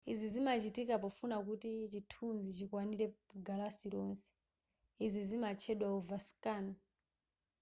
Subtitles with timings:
[0.11, 3.05] izi zimachitika pofuna kuti chithunzi chikwanire
[3.47, 4.25] galasi lonse
[5.05, 6.65] izi zimatchedwa overscan